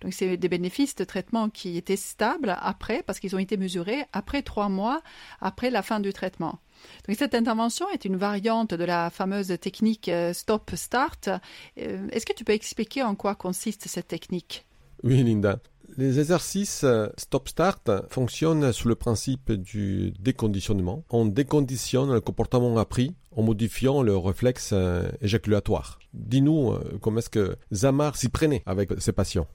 Donc 0.00 0.14
c'est 0.14 0.36
des 0.36 0.48
bénéfices 0.48 0.94
de 0.94 1.04
traitement 1.04 1.50
qui 1.50 1.76
étaient 1.76 1.96
stables 1.96 2.56
après, 2.60 3.02
parce 3.02 3.20
qu'ils 3.20 3.36
ont 3.36 3.38
été 3.38 3.56
mesurés 3.56 4.04
après 4.12 4.42
trois 4.42 4.68
mois 4.68 5.02
après 5.40 5.70
la 5.70 5.82
fin 5.82 6.00
du 6.00 6.12
traitement. 6.12 6.58
Donc 7.06 7.16
cette 7.18 7.34
intervention 7.34 7.88
est 7.90 8.06
une 8.06 8.16
variante 8.16 8.72
de 8.72 8.84
la 8.84 9.10
fameuse 9.10 9.54
technique 9.60 10.10
stop-start. 10.32 11.28
Est-ce 11.76 12.24
que 12.24 12.32
tu 12.32 12.44
peux 12.44 12.54
expliquer 12.54 13.02
en 13.02 13.14
quoi 13.14 13.34
consiste 13.34 13.86
cette 13.86 14.08
technique? 14.08 14.66
Oui, 15.02 15.22
Linda. 15.22 15.60
Les 15.96 16.20
exercices 16.20 16.84
stop-start 17.16 17.90
fonctionnent 18.08 18.72
sous 18.72 18.88
le 18.88 18.94
principe 18.94 19.52
du 19.52 20.12
déconditionnement. 20.18 21.04
On 21.10 21.26
déconditionne 21.26 22.12
le 22.12 22.20
comportement 22.20 22.76
appris 22.78 23.14
en 23.32 23.42
modifiant 23.42 24.02
le 24.02 24.16
réflexe 24.16 24.74
éjaculatoire. 25.20 25.98
Dis-nous 26.14 26.74
comment 27.00 27.18
est-ce 27.18 27.30
que 27.30 27.56
Zamar 27.72 28.16
s'y 28.16 28.28
prenait 28.28 28.62
avec 28.66 28.90
ses 28.98 29.12
patients? 29.12 29.46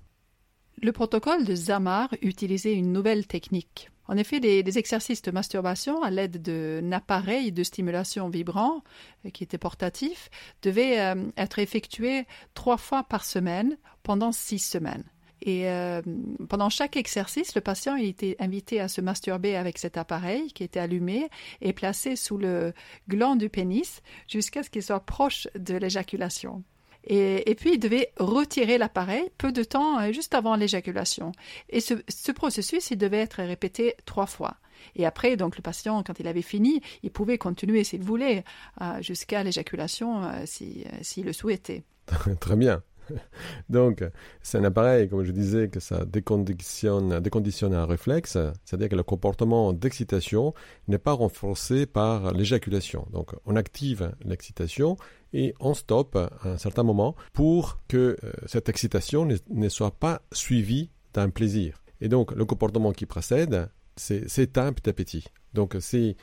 Le 0.81 0.91
protocole 0.91 1.45
de 1.45 1.55
Zamar 1.55 2.09
utilisait 2.21 2.73
une 2.73 2.91
nouvelle 2.91 3.27
technique. 3.27 3.89
En 4.07 4.17
effet, 4.17 4.39
les, 4.39 4.77
exercices 4.77 5.21
de 5.21 5.31
masturbation 5.31 6.03
à 6.03 6.11
l'aide 6.11 6.41
d'un 6.41 6.91
appareil 6.91 7.51
de 7.51 7.63
stimulation 7.63 8.29
vibrant 8.29 8.83
euh, 9.25 9.29
qui 9.29 9.43
était 9.43 9.57
portatif 9.57 10.29
devaient 10.61 10.99
euh, 10.99 11.25
être 11.37 11.59
effectués 11.59 12.25
trois 12.53 12.77
fois 12.77 13.03
par 13.03 13.25
semaine 13.25 13.77
pendant 14.03 14.31
six 14.31 14.59
semaines. 14.59 15.05
Et 15.45 15.69
euh, 15.69 16.01
pendant 16.49 16.69
chaque 16.69 16.97
exercice, 16.97 17.53
le 17.53 17.61
patient 17.61 17.95
était 17.95 18.35
invité 18.39 18.81
à 18.81 18.87
se 18.87 18.99
masturber 18.99 19.55
avec 19.55 19.77
cet 19.77 19.95
appareil 19.95 20.51
qui 20.51 20.63
était 20.63 20.79
allumé 20.79 21.29
et 21.61 21.71
placé 21.71 22.15
sous 22.15 22.37
le 22.37 22.73
gland 23.07 23.35
du 23.35 23.47
pénis 23.49 24.01
jusqu'à 24.27 24.63
ce 24.63 24.71
qu'il 24.71 24.81
soit 24.81 25.05
proche 25.05 25.47
de 25.57 25.75
l'éjaculation. 25.75 26.63
Et, 27.07 27.53
puis, 27.53 27.73
il 27.73 27.79
devait 27.79 28.11
retirer 28.17 28.79
l'appareil 28.79 29.29
peu 29.37 29.51
de 29.51 29.63
temps 29.63 29.99
euh, 29.99 30.11
juste 30.11 30.33
avant 30.33 30.55
l'éjaculation. 30.55 31.33
Et 31.69 31.79
ce, 31.79 32.31
processus, 32.31 32.89
il 32.89 32.97
devait 32.97 33.19
être 33.19 33.43
répété 33.43 33.93
trois 34.05 34.25
fois. 34.25 34.55
Et 34.95 35.05
après, 35.05 35.37
donc, 35.37 35.55
le 35.55 35.61
patient, 35.61 36.01
quand 36.01 36.19
il 36.19 36.27
avait 36.27 36.41
fini, 36.41 36.81
il 37.03 37.11
pouvait 37.11 37.37
continuer 37.37 37.83
s'il 37.83 38.01
voulait 38.01 38.43
euh, 38.81 38.99
jusqu'à 39.03 39.43
l'éjaculation 39.43 40.23
s'il 40.45 41.25
le 41.25 41.33
souhaitait. 41.33 41.83
Très 42.39 42.55
bien. 42.55 42.81
Donc, 43.69 44.03
c'est 44.41 44.57
un 44.57 44.63
appareil, 44.63 45.09
comme 45.09 45.23
je 45.23 45.31
disais, 45.31 45.69
que 45.69 45.79
ça 45.79 46.05
déconditionne, 46.05 47.19
déconditionne 47.19 47.73
un 47.73 47.85
réflexe, 47.85 48.37
c'est-à-dire 48.63 48.89
que 48.89 48.95
le 48.95 49.03
comportement 49.03 49.73
d'excitation 49.73 50.53
n'est 50.87 50.97
pas 50.97 51.13
renforcé 51.13 51.85
par 51.85 52.33
l'éjaculation. 52.33 53.07
Donc, 53.11 53.33
on 53.45 53.55
active 53.55 54.11
l'excitation 54.23 54.97
et 55.33 55.53
on 55.59 55.73
stoppe 55.73 56.15
à 56.15 56.29
un 56.45 56.57
certain 56.57 56.83
moment 56.83 57.15
pour 57.33 57.79
que 57.87 58.17
euh, 58.23 58.31
cette 58.45 58.69
excitation 58.69 59.27
ne, 59.49 59.69
soit 59.69 59.91
pas 59.91 60.21
suivie 60.31 60.89
d'un 61.13 61.29
plaisir. 61.29 61.81
Et 62.01 62.07
donc, 62.07 62.31
le 62.31 62.45
comportement 62.45 62.91
qui 62.91 63.05
précède, 63.05 63.69
c'est 63.95 64.57
un 64.57 64.73
petit 64.73 64.89
appétit. 64.89 65.25
Donc, 65.53 65.75
c'est 65.79 66.09
euh, 66.09 66.13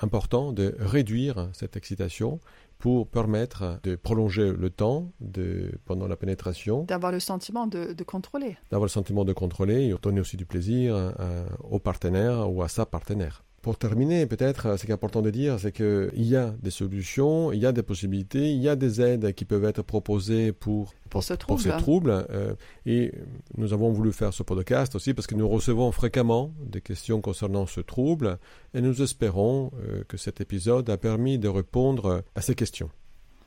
important 0.00 0.52
de 0.52 0.74
réduire 0.78 1.48
cette 1.52 1.76
excitation 1.76 2.40
pour 2.78 3.08
permettre 3.08 3.78
de 3.82 3.96
prolonger 3.96 4.52
le 4.52 4.70
temps 4.70 5.12
de, 5.20 5.72
pendant 5.84 6.06
la 6.06 6.16
pénétration. 6.16 6.84
D'avoir 6.84 7.12
le 7.12 7.20
sentiment 7.20 7.66
de, 7.66 7.94
contrôler. 8.02 8.56
D'avoir 8.70 8.86
le 8.86 8.90
sentiment 8.90 9.24
de 9.24 9.32
contrôler 9.32 9.84
et 9.84 9.94
donner 10.02 10.20
aussi 10.20 10.36
du 10.36 10.44
plaisir 10.44 10.94
euh, 10.94 11.46
au 11.62 11.78
partenaire 11.78 12.50
ou 12.50 12.62
à 12.62 12.68
sa 12.68 12.84
partenaire. 12.84 13.43
Pour 13.64 13.78
terminer, 13.78 14.26
peut-être, 14.26 14.78
ce 14.78 14.84
qui 14.84 14.90
est 14.90 14.94
important 14.94 15.22
de 15.22 15.30
dire, 15.30 15.58
c'est 15.58 15.72
qu'il 15.72 16.10
y 16.16 16.36
a 16.36 16.54
des 16.62 16.70
solutions, 16.70 17.50
il 17.50 17.60
y 17.60 17.64
a 17.64 17.72
des 17.72 17.82
possibilités, 17.82 18.52
il 18.52 18.60
y 18.60 18.68
a 18.68 18.76
des 18.76 19.00
aides 19.00 19.32
qui 19.32 19.46
peuvent 19.46 19.64
être 19.64 19.80
proposées 19.80 20.52
pour, 20.52 20.92
pour, 21.08 21.24
ce 21.24 21.32
trouble. 21.32 21.62
ces 21.62 21.70
troubles. 21.70 22.26
Euh, 22.28 22.52
et 22.84 23.12
nous 23.56 23.72
avons 23.72 23.90
voulu 23.90 24.12
faire 24.12 24.34
ce 24.34 24.42
podcast 24.42 24.94
aussi 24.96 25.14
parce 25.14 25.26
que 25.26 25.34
nous 25.34 25.48
recevons 25.48 25.92
fréquemment 25.92 26.52
des 26.62 26.82
questions 26.82 27.22
concernant 27.22 27.64
ce 27.64 27.80
trouble 27.80 28.38
et 28.74 28.82
nous 28.82 29.00
espérons 29.00 29.72
euh, 29.80 30.04
que 30.08 30.18
cet 30.18 30.42
épisode 30.42 30.90
a 30.90 30.98
permis 30.98 31.38
de 31.38 31.48
répondre 31.48 32.22
à 32.34 32.42
ces 32.42 32.54
questions. 32.54 32.90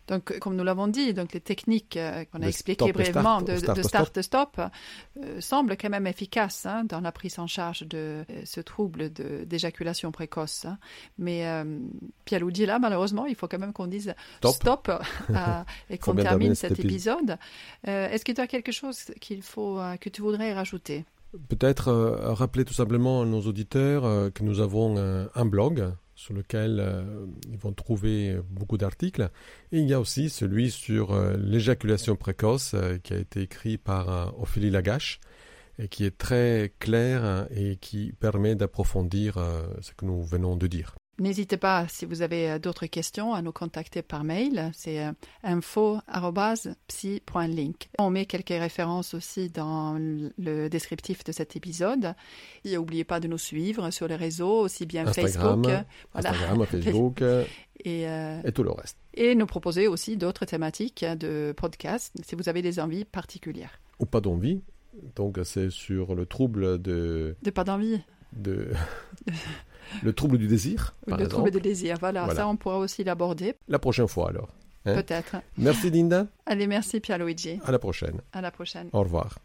Donc, 0.07 0.39
comme 0.39 0.55
nous 0.55 0.63
l'avons 0.63 0.87
dit, 0.87 1.13
donc 1.13 1.33
les 1.33 1.41
techniques 1.41 1.97
euh, 1.97 2.23
qu'on 2.25 2.41
a 2.41 2.47
expliquées 2.47 2.93
brièvement 2.93 3.41
de, 3.41 3.57
start-stop 3.57 4.59
euh, 4.59 5.41
semblent 5.41 5.75
quand 5.75 5.89
même 5.89 6.07
efficaces 6.07 6.65
hein, 6.65 6.85
dans 6.85 7.01
la 7.01 7.11
prise 7.11 7.39
en 7.39 7.47
charge 7.47 7.81
de 7.83 7.97
euh, 7.97 8.23
ce 8.45 8.61
trouble 8.61 9.09
d'éjaculation 9.11 10.11
précoce. 10.11 10.65
Hein. 10.65 10.77
Mais 11.17 11.45
Pierre 12.23 12.45
dit 12.47 12.65
là, 12.65 12.79
malheureusement, 12.79 13.25
il 13.25 13.35
faut 13.35 13.47
quand 13.47 13.59
même 13.59 13.73
qu'on 13.73 13.87
dise 13.87 14.15
stop, 14.43 14.89
et 15.89 15.97
qu'on 15.97 16.15
termine 16.15 16.55
cet 16.55 16.79
épisode. 16.79 17.37
Est-ce 17.83 18.23
que 18.23 18.31
tu 18.31 18.41
as 18.41 18.47
quelque 18.47 18.71
chose 18.71 19.05
qu'il 19.19 19.41
faut 19.41 19.79
que 19.99 20.09
tu 20.09 20.21
voudrais 20.21 20.53
rajouter? 20.53 21.05
Peut-être 21.49 21.91
rappeler 21.91 22.63
tout 22.63 22.73
simplement 22.73 23.23
à 23.23 23.25
nos 23.25 23.41
auditeurs 23.41 24.31
que 24.33 24.43
nous 24.43 24.61
avons 24.61 24.97
un 25.33 25.45
blog 25.45 25.91
sur 26.17 26.33
lequel 26.33 26.79
euh, 26.79 27.25
ils 27.49 27.57
vont 27.57 27.71
trouver 27.71 28.37
beaucoup 28.49 28.77
d'articles. 28.77 29.29
Et 29.71 29.79
il 29.79 29.87
y 29.87 29.93
a 29.93 29.99
aussi 29.99 30.29
celui 30.29 30.71
sur 30.71 31.13
euh, 31.13 31.37
l'éjaculation 31.37 32.15
précoce 32.15 32.73
euh, 32.73 32.97
qui 32.97 33.13
a 33.13 33.17
été 33.17 33.41
écrit 33.41 33.77
par 33.77 34.33
Ophélie 34.41 34.71
Lagache 34.71 35.21
et 35.79 35.87
qui 35.87 36.05
est 36.05 36.17
très 36.17 36.73
clair 36.79 37.47
et 37.51 37.77
qui 37.77 38.11
permet 38.19 38.55
d'approfondir 38.55 39.35
ce 39.79 39.91
que 39.91 40.05
nous 40.05 40.23
venons 40.23 40.55
de 40.55 40.65
dire. 40.65 40.96
N'hésitez 41.19 41.57
pas, 41.57 41.87
si 41.87 42.05
vous 42.05 42.21
avez 42.21 42.51
euh, 42.51 42.59
d'autres 42.59 42.85
questions, 42.85 43.33
à 43.33 43.41
nous 43.41 43.51
contacter 43.51 44.03
par 44.03 44.23
mail. 44.23 44.69
C'est 44.73 45.03
euh, 45.03 45.11
info.psy.link. 45.43 45.99
On 47.97 48.11
met 48.11 48.27
quelques 48.27 48.49
références 48.49 49.15
aussi 49.15 49.49
dans 49.49 49.97
le 49.97 50.67
descriptif 50.67 51.23
de 51.23 51.31
cet 51.31 51.55
épisode. 51.55 52.13
Et 52.65 52.75
n'oubliez 52.75 53.03
pas 53.03 53.19
de 53.19 53.27
nous 53.27 53.39
suivre 53.39 53.89
sur 53.89 54.07
les 54.07 54.15
réseaux, 54.15 54.59
aussi 54.59 54.85
bien 54.85 55.11
Facebook, 55.11 55.67
Instagram, 56.13 56.65
Facebook 56.65 57.21
et, 57.83 58.07
euh, 58.07 58.39
et 58.43 58.51
tout 58.51 58.61
le 58.63 58.71
reste. 58.71 58.97
Et 59.15 59.33
nous 59.33 59.47
proposer 59.47 59.87
aussi 59.87 60.17
d'autres 60.17 60.45
thématiques 60.45 61.03
de 61.03 61.51
podcast 61.57 62.13
si 62.23 62.35
vous 62.35 62.47
avez 62.47 62.61
des 62.61 62.79
envies 62.79 63.05
particulières. 63.05 63.81
Ou 63.99 64.05
pas 64.05 64.21
d'envie. 64.21 64.61
Donc 65.15 65.39
c'est 65.43 65.71
sur 65.71 66.13
le 66.13 66.27
trouble 66.27 66.79
de... 66.79 67.35
De 67.41 67.49
pas 67.49 67.63
d'envie. 67.63 68.01
De... 68.33 68.71
Le 70.03 70.13
trouble 70.13 70.37
du 70.37 70.47
désir. 70.47 70.95
le 71.07 71.27
trouble 71.27 71.51
du 71.51 71.59
désir, 71.61 71.97
voilà. 71.99 72.29
Ça, 72.33 72.47
on 72.47 72.55
pourra 72.55 72.77
aussi 72.77 73.03
l'aborder. 73.03 73.55
La 73.67 73.79
prochaine 73.79 74.07
fois, 74.07 74.29
alors. 74.29 74.49
Hein. 74.85 74.95
Peut-être. 74.95 75.37
Merci, 75.57 75.89
Linda. 75.89 76.27
Allez, 76.45 76.67
merci, 76.67 76.99
Pierre-Luigi. 76.99 77.59
À 77.65 77.71
la 77.71 77.79
prochaine. 77.79 78.21
À 78.33 78.41
la 78.41 78.51
prochaine. 78.51 78.89
Au 78.93 79.01
revoir. 79.01 79.39